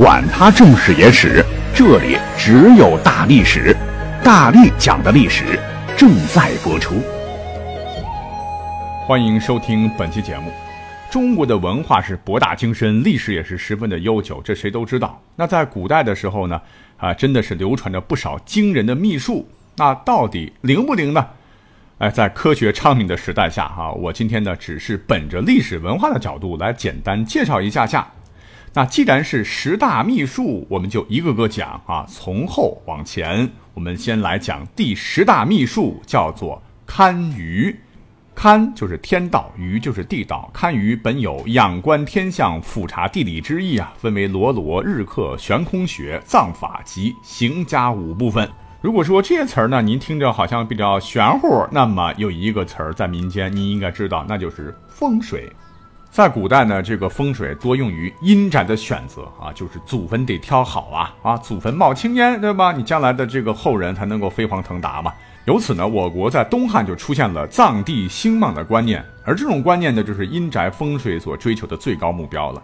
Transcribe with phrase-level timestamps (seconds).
[0.00, 1.44] 管他正史野史，
[1.74, 3.76] 这里只有大历史，
[4.24, 5.60] 大力讲的历史
[5.94, 6.94] 正在播出。
[9.06, 10.50] 欢迎收听本期节目。
[11.10, 15.20] 中国的文化是博大精深，历史也是十分的悠久，这谁都知道。
[15.36, 16.58] 那在古代的时候呢，
[16.96, 19.46] 啊，真的是流传着不少惊人的秘术。
[19.76, 21.26] 那到底灵不灵呢？
[21.98, 28.10] 哎，在科学昌明的时代下，哈，我今天呢，只是本着历史文化的角度来简单介绍一下下。
[28.72, 37.74] 那既然是十大秘术，我们就一个个讲啊，从后往前，我们先来讲第十大秘术，叫做堪舆。
[38.32, 40.48] 堪就是天道，舆就是地道。
[40.54, 48.48] 堪舆本有仰观天象、俯察地理之意啊，分为罗罗、日课、悬空学、藏法及行家五部分。
[48.80, 55.50] 如果说这些词儿呢，您听着好像比较玄乎，那么有一个词儿在民间您应该知道，那就是风水。
[56.10, 62.72] 在古代呢，这个风水多用于阴宅的选择啊，就是祖坟得挑好啊啊，祖坟冒青烟，对吧？
[62.72, 65.12] 你将来的这个后人才能够飞黄腾达嘛。
[65.44, 72.60] 由此呢，我国在东汉就出现了葬地兴旺的观念，而这种观念呢，就是阴宅风水所追求的最高目标了。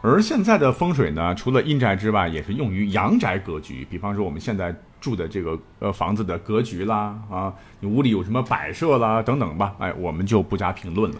[0.00, 11.18] 而现在的风水呢，除了阴宅之外，也是用于阳宅格局，比方说我们现在住的这个呃房子的格局啦啊，你屋里有什么摆设啦等等吧，哎，我们就不加评论了。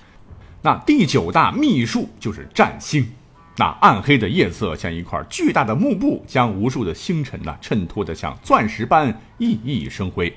[0.63, 3.09] 那第九大秘术就是占星，
[3.57, 10.31] 那暗黑的夜色像一块巨大的幕布，将无数的星辰呢衬托得像钻石般熠熠生辉。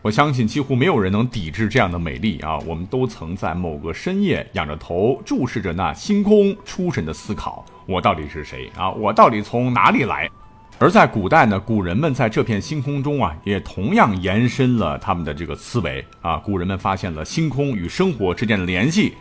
[0.00, 2.56] 我相信几乎没有人能抵制这样的美丽啊！
[2.60, 8.90] 我们都曾在某个深夜仰着头注视着那星空，出神的思考：我到底是谁啊？
[8.92, 10.30] 我到底从哪里来？
[10.78, 16.36] 而在古代呢，古人们在这片星空中啊，也同样延伸了他们的这个思维啊。
[16.38, 19.14] 古人们发现了星空与生活之间的联系。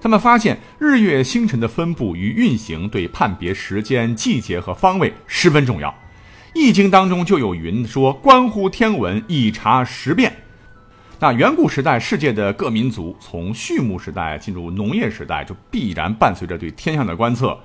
[0.00, 5.88] 他们发现日月星辰的分布与运行对判别时间、季节和方位十分重要。
[6.54, 10.34] 《易经》当中就有云说：“关乎天文，以察时变。”
[11.18, 17.58] 那远古时代世界的各民族从畜牧时代进入农业时代，就必然伴随着对天象的观测。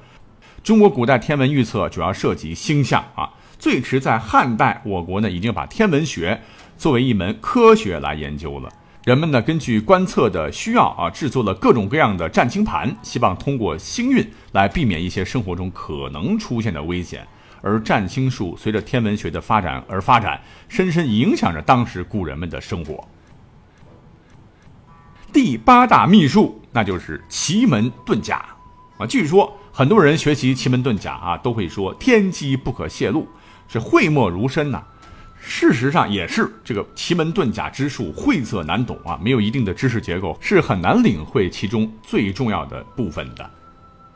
[0.64, 3.30] 中国古代天文预测主要涉及星象啊。
[3.60, 6.42] 最迟在汉代，我国呢已经把天文学
[6.78, 8.70] 作为一门科学来研究了。
[9.04, 17.28] 人们呢，根据观测的需要啊，制作了各种各样的占星盘，希望通过星运来避免一些生活中可能出现的危险。
[17.64, 23.04] 而占星术随着天文学的发展而发展，深深影响着当时古人们的生活。
[25.34, 28.46] 第八大秘术，那就是奇门遁甲
[29.00, 29.08] 啊。
[29.08, 33.28] 据说很多人学习奇门遁甲啊，都会说天机不可泄露，
[33.68, 34.84] 是讳莫如深呐。
[35.44, 43.50] 事实上也是，这个奇门遁甲之术晦涩难懂啊，没有一定的知识结构，是很难领会其中最重要的部分的。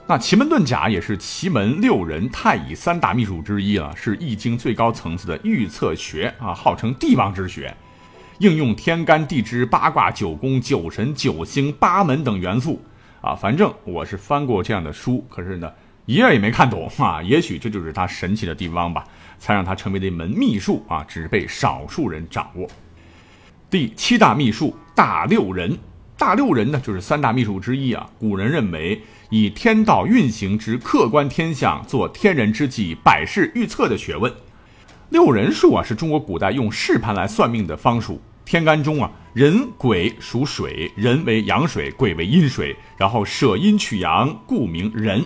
[0.07, 7.75] 那奇门遁甲也是奇门六人太乙三大秘术之一了，是易经最高层次的预测学啊，号称帝王之学，
[8.37, 12.79] 应用天干地支、八卦、九宫、九神、九星、八门等元素
[13.19, 13.33] 啊。
[13.33, 15.71] 反正我是翻过这样的书，可是呢，
[16.05, 17.21] 一页也没看懂啊。
[17.21, 19.03] 也许这就是它神奇的地方吧。
[19.37, 22.65] 才让它成为了一门秘术啊，只被少数人掌握。
[23.69, 25.77] 第七大秘术大六人，
[26.17, 28.09] 大六人呢就是三大秘术之一啊。
[28.17, 34.33] 古人认为以天道运行之客观天象，做天人之际、百事预测的学问。
[35.09, 38.21] 六人术啊，是中国古代用试盘来算命的方术。
[38.45, 45.23] 天干中啊，人癸属水，人为阳水，癸为阴水，然后舍阴取阳，故名人。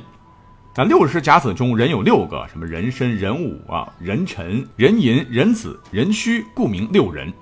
[0.75, 7.33] 那六十甲子中，人有六个，什么壬申、壬午啊、人辰、人寅、人子、人戌，故名六人。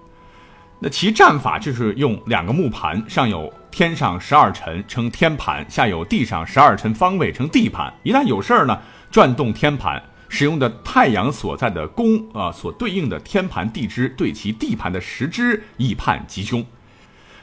[0.79, 7.93] 那其战法就是用两个木盘，上有天上十二辰称天盘，下有地上十二辰方位称地盘。
[8.01, 8.79] 一旦有事儿呢，
[9.11, 16.65] 转动天盘，使用的太阳所在的宫啊，所对应的天盘地支对其地盘的时支，以判吉凶。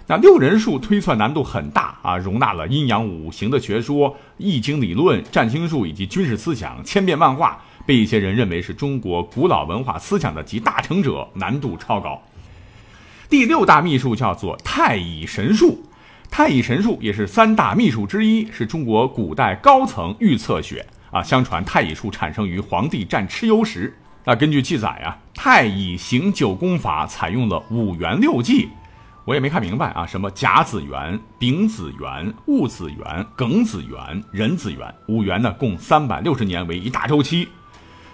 [0.06, 12.22] 那六人术推算难度很大啊，容纳了阴阳五行的学说、易经理论、占星术以及军事思想，千变万化，被一些人认为是中国古老文化思想的集大成者，难度超高。
[13.30, 15.82] 第六大秘术叫做太乙神术，
[16.30, 23.96] 太乙神术也是三大秘术之一，是中国古代高层预测学啊，相传太乙术产生于黄帝战蚩尤时。
[24.26, 28.68] 那根据记载啊，太乙行九宫法采用了五元六纪，
[29.26, 37.48] 我也没看明白啊，什么甲子元、丙子元、戊子元、庚子元、壬子元，五元呢共三百六十年为一大周期。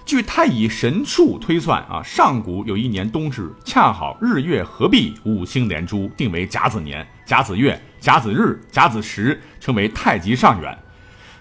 [0.07, 10.79] 据太乙神术推算啊，上古有一年冬至，恰好日月合璧，五星连珠，定为甲子年、甲子月、甲子日、甲子时，称为太极上元。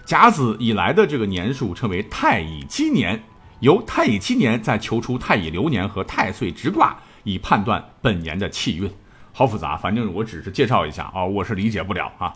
[0.04, 3.22] 甲子以来的这个年数称为太乙七年。
[3.60, 8.90] 由太乙七年再求出太乙流年和太岁直卦，以判断本年的气运。
[9.40, 12.30] 好复杂，反正我只是介绍一下啊，我是理解不了啊。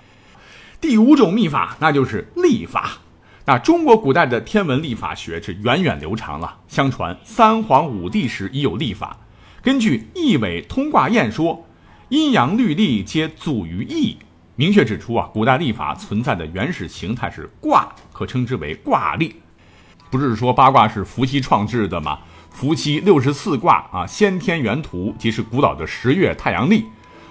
[0.81, 2.93] 第五种秘法，那就是历法。
[3.45, 6.61] 那中国古代的天文历法学是源远流长了。
[6.67, 9.19] 相传三皇五帝时已有历法。
[9.61, 11.67] 根据《易纬通卦验》说，
[12.09, 14.17] 阴阳律历皆祖于易，
[14.57, 19.37] 明确指出啊，古代历法存在的原始形态是卦，可称之为卦历。
[20.09, 22.21] 不是说八卦是伏羲创制的吗？
[22.49, 26.87] 伏羲六十四卦啊，先天原图即是古老的十月太阳历，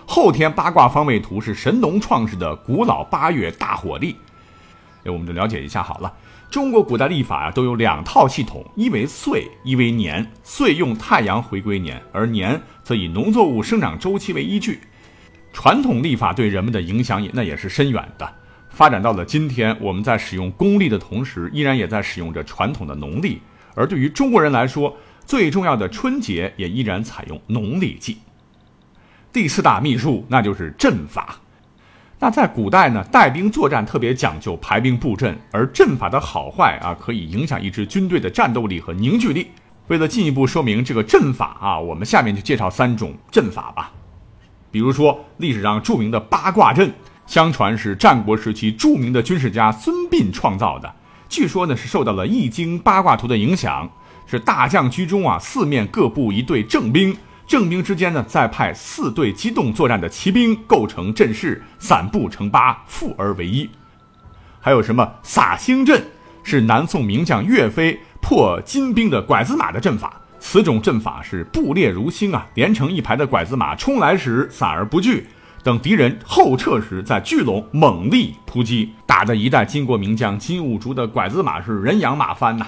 [0.06, 4.16] 后天八卦方位图是神农创制的古老八月大火历。
[5.06, 6.14] 哎，我们就了解一下好了。
[6.50, 10.32] 中国古代历法啊，都有两套系统，一为岁，一为年。
[10.44, 14.80] 岁用太阳回归年，而年则以农作物生长周期为依据。
[15.52, 18.34] 传统历法对人们的影响也那也是深远的。
[18.70, 23.42] 发展到了今天，我们在使用公历的同时，依然也在使用着传统的农历。
[23.76, 24.96] 而对于中国人来说，
[25.26, 28.18] 最重要的春节也依然采用农历纪。
[29.34, 31.36] 第四大秘术，那就是阵法。
[32.20, 39.48] 那在古代呢，带兵作战特别讲究排兵布阵，而阵法的好坏啊，可以影响一支军队的战斗力和凝聚力。
[39.88, 43.92] 为了进一步说明这个阵法啊，我们下面就介绍三种阵法吧。
[44.70, 46.94] 比如说历史上著名的八卦阵，
[47.26, 50.94] 相传是战国时期著名的军事家孙膑创造的。
[51.28, 53.90] 据说呢是受到了《易经》八卦图的影响，
[54.28, 57.18] 是大将居中啊，四面各布一队正兵。
[57.46, 63.70] 正兵之间呢，再派四队机动作战的骑兵构成阵势，散布成八，复而为一。
[64.60, 66.04] 还有什么撒星阵，
[66.44, 70.22] 是南宋名将岳飞破金兵的拐子马的阵法。
[70.40, 75.28] 此种阵法是布列如星啊，连成一排的拐子马冲来时散而不聚，
[75.64, 82.68] 等敌人后撤时再聚拢猛力突击，打得一代金国名将金兀术的拐子马是人仰马翻呐。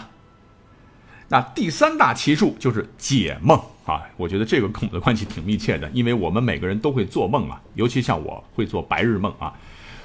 [1.28, 3.60] 那第三大奇术就是解梦。
[3.86, 9.54] 啊，我觉得这个跟我们的关系挺密切的，因为我们每个人都会做梦啊，尤其像我会做白日梦啊。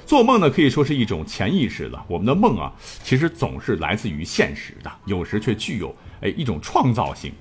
[0.05, 2.71] 做梦呢可以说是一种潜意识的，我们的梦啊，
[3.03, 7.31] 其实总是来自于现实的，有时却具有哎一种创造性。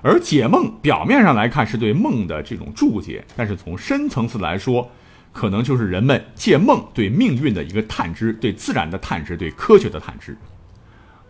[0.00, 4.88] 而解梦表面上来看是对梦的这种注解，但是从深层次来说，
[5.32, 10.38] 可能就是人们借梦对命运的一个探知，对自然的探知，对科学的探知。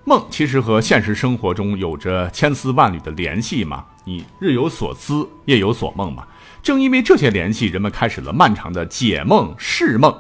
[0.08, 6.26] 梦其实和现实生活中有着千丝万缕的联系嘛，你日有所思，夜有所梦嘛。
[6.62, 10.16] 正因为这些联系，人们开始了漫长的解梦释梦，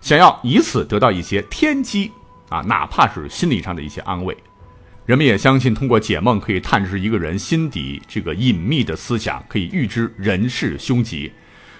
[0.00, 2.12] 想要以此得到一些天机
[2.48, 4.36] 啊，哪怕是心理上的一些安慰。
[5.04, 11.32] 人们也相信，通过解梦可以探知一个人心底这个隐秘的思想，可以预知人事凶吉。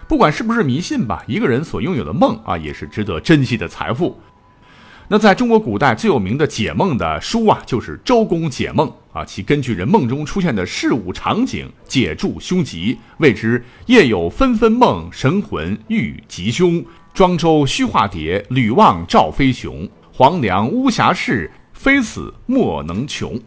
[0.09, 4.21] 不管是不是迷信吧，一个人所拥有的梦啊，也是值得珍惜的财富。
[5.07, 16.85] 那在中国古代最有名的解梦的书啊，就是《周公解梦》啊，其根据人梦中出现的事物场景解注凶吉，谓之夜有纷纷梦，神魂欲吉凶。
[17.13, 23.39] 庄周虚化蝶，吕望赵飞雄，黄粱巫峡事，非死莫能穷。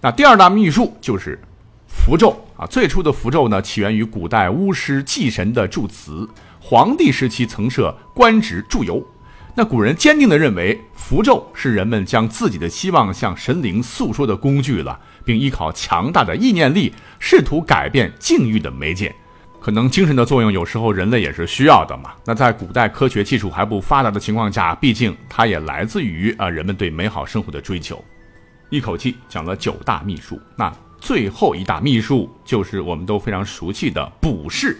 [0.00, 1.38] 那第二大秘术就是
[1.86, 9.06] 符咒啊，最初的符咒呢，起源于古代巫师祭神的祝词，黄帝时期曾设官职祝由。
[9.54, 19.14] 那古人坚定地认为，符咒是人们将自己的希望向神灵诉说的工具了，并依靠强大的意念力，试图改变境遇的媒介。
[19.60, 22.12] 可能精神的作用，有时候人类也是需要的嘛。
[22.24, 28.02] 那在古代科学技术还不发达的情况下，毕竟它也来自于啊人们对美好生活的追求。
[28.70, 34.74] 一口气讲了九大秘术，那最后一大秘术就是我们都非常熟悉的卜筮。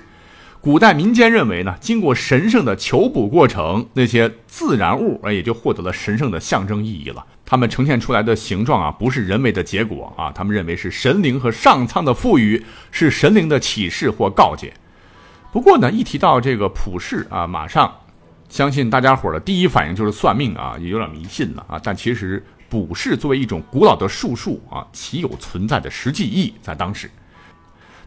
[0.62, 7.26] 古代民间认为呢，经过神圣的求卜过程，那些自然物啊也就获得了神圣的象征意义了。
[7.44, 14.72] 它们呈现出来的形状啊，不是人为的结果啊，他们认为是神灵和上苍的赋予，是神灵的启示或告诫。
[15.50, 17.92] 不过呢，一提到这个卜筮啊，马上
[18.48, 21.80] 相信大家伙的第一反应就是算命啊，也有点迷信了啊。
[21.82, 27.10] 但其实卜筮作为一种古老的术数啊，其有存在的实际意义，在当时。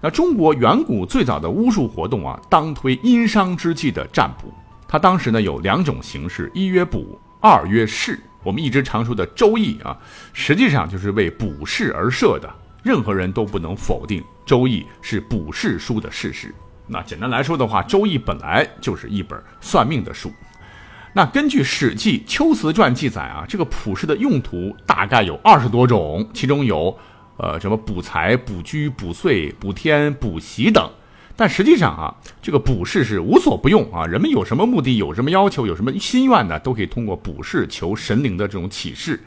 [0.01, 4.53] 那中国远古最早的巫术活动啊，当推殷商之际的占卜。
[4.87, 8.19] 它当时呢有两种形式，一曰卜，二曰筮。
[8.43, 9.97] 我们一直常说的《周易》啊，
[10.31, 12.47] 实际上就是为卜筮而设的。
[12.83, 16.53] 任何人都不能否定《周易》是卜筮书的事实。
[16.85, 20.31] 那简单来说的话，《周易》本来就是一本算命的书。
[21.11, 26.95] 那根据《史记·秋瓷传》记载啊，这个卜筮的用途大概有二十多种，其中有
[27.37, 30.89] 呃什么卜财、卜居、卜岁、卜天、卜喜等。
[31.37, 34.05] 但实际上啊，这个卜筮是无所不用啊。
[34.05, 39.21] 人们有什么目的、有什么要求、有什么心愿呢，都可以通过卜筮求神灵的这种启示。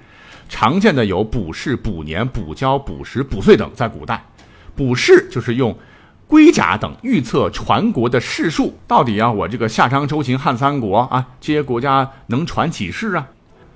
[0.49, 3.71] 常见的有卜筮、卜年、卜交、卜时、卜岁等。
[3.75, 4.25] 在古代，
[4.75, 5.77] 卜筮就是用
[6.27, 13.29] 龟甲等预测传国的世数，到底啊，我这个夏商周秦汉三国啊，这些国家能传几世啊？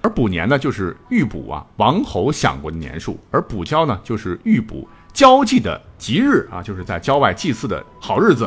[0.02, 8.46] 而卜年呢，就是预卜啊王侯享过的年数；而卜交呢，就是预卜交际的吉日啊，就是在郊外祭祀的好日子；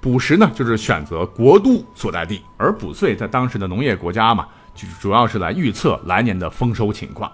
[0.00, 4.46] 卜时呢，就是选择国都所在地；而卜岁在当时的农业国家嘛。
[4.74, 7.28] 就主要是来预测来年的丰收情况。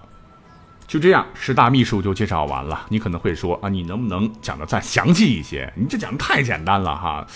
[0.87, 2.87] 就这样，十大秘术就介绍完了。
[2.89, 5.71] 你可能会说啊，你能不能讲的再详细一些？
[5.75, 7.27] 你这讲的太简单了哈，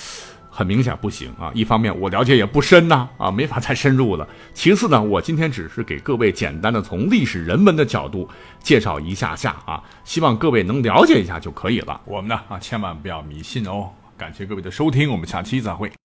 [0.50, 1.52] 很明显不行啊。
[1.54, 4.28] 一方面我了解也不深呐，啊，没法再深入了。
[4.54, 8.28] 其次呢，我今天只是给各位简单的从历史人文的角度
[8.62, 12.00] 介绍一下下啊，希望各位能了解一下就可以了。
[12.06, 13.90] 我们呢啊，千万不要迷信哦。
[14.18, 15.92] 感谢各位的收听，我们下期再会。